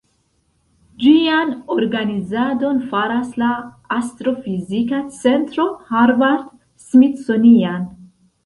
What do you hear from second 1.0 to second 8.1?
Ĝian organizadon faras la Astrofizika Centro Harvard-Smithsonian.